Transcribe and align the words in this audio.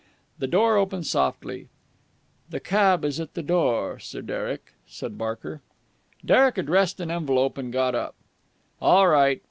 The 0.39 0.47
door 0.47 0.77
opened 0.77 1.05
softly. 1.05 1.67
"The 2.49 2.59
cab 2.59 3.05
is 3.05 3.19
at 3.19 3.35
the 3.35 3.43
door, 3.43 3.99
Sir 3.99 4.23
Derek," 4.23 4.73
said 4.87 5.15
Barker. 5.15 5.61
Derek 6.25 6.57
addressed 6.57 6.99
an 6.99 7.11
envelope, 7.11 7.55
and 7.55 7.71
got 7.71 7.93
up. 7.93 8.15
"All 8.81 9.07
right. 9.07 9.39